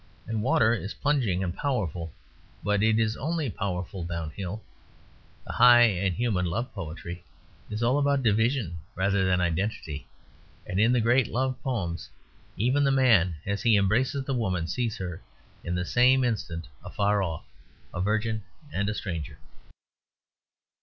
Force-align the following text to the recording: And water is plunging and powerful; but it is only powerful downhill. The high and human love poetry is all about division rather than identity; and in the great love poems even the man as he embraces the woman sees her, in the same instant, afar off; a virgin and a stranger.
And 0.25 0.41
water 0.41 0.73
is 0.73 0.95
plunging 0.95 1.43
and 1.43 1.55
powerful; 1.55 2.11
but 2.63 2.81
it 2.81 2.97
is 2.97 3.15
only 3.17 3.51
powerful 3.51 4.03
downhill. 4.03 4.63
The 5.45 5.53
high 5.53 5.83
and 5.83 6.15
human 6.15 6.47
love 6.47 6.73
poetry 6.73 7.23
is 7.69 7.83
all 7.83 7.99
about 7.99 8.23
division 8.23 8.79
rather 8.95 9.23
than 9.23 9.39
identity; 9.39 10.07
and 10.65 10.79
in 10.79 10.91
the 10.91 11.01
great 11.01 11.27
love 11.27 11.55
poems 11.61 12.09
even 12.57 12.83
the 12.83 12.89
man 12.89 13.35
as 13.45 13.61
he 13.61 13.77
embraces 13.77 14.25
the 14.25 14.33
woman 14.33 14.65
sees 14.65 14.97
her, 14.97 15.21
in 15.63 15.75
the 15.75 15.85
same 15.85 16.23
instant, 16.23 16.65
afar 16.83 17.21
off; 17.21 17.45
a 17.93 18.01
virgin 18.01 18.41
and 18.73 18.89
a 18.89 18.95
stranger. 18.95 19.37